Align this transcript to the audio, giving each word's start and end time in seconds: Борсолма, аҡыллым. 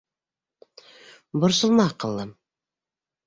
Борсолма, 1.43 1.87
аҡыллым. 1.93 2.31